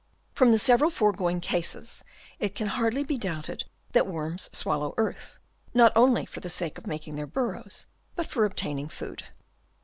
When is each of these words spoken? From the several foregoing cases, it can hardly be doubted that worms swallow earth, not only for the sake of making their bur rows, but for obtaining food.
From 0.33 0.49
the 0.49 0.57
several 0.57 0.89
foregoing 0.89 1.41
cases, 1.41 2.03
it 2.39 2.55
can 2.55 2.69
hardly 2.69 3.03
be 3.03 3.19
doubted 3.19 3.65
that 3.91 4.07
worms 4.07 4.49
swallow 4.51 4.95
earth, 4.97 5.37
not 5.75 5.91
only 5.95 6.25
for 6.25 6.39
the 6.39 6.49
sake 6.49 6.79
of 6.79 6.87
making 6.87 7.17
their 7.17 7.27
bur 7.27 7.53
rows, 7.53 7.85
but 8.15 8.25
for 8.25 8.43
obtaining 8.43 8.87
food. 8.89 9.25